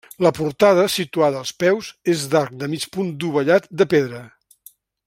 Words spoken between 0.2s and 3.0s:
La portada, situada als peus, és d'arc de mig